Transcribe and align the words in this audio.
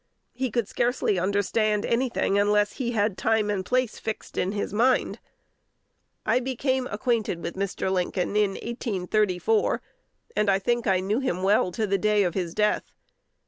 He 0.33 0.49
could 0.49 0.67
scarcely 0.67 1.19
understand 1.19 1.85
any 1.85 2.09
thing, 2.09 2.39
unless 2.39 2.77
he 2.77 2.93
had 2.93 3.19
time 3.19 3.51
and 3.51 3.63
place 3.63 3.99
fixed 3.99 4.35
in 4.35 4.51
his 4.53 4.73
mind. 4.73 5.19
I 6.25 6.39
became 6.39 6.87
acquainted 6.87 7.43
with 7.43 7.53
Mr. 7.55 7.91
Lincoln 7.91 8.35
in 8.35 8.53
1834, 8.53 9.79
and 10.35 10.49
I 10.49 10.57
think 10.57 10.87
I 10.87 11.01
knew 11.01 11.19
him 11.19 11.43
well 11.43 11.71
to 11.73 11.85
the 11.85 11.99
day 11.99 12.23
of 12.23 12.33
his 12.33 12.55
death. 12.55 12.91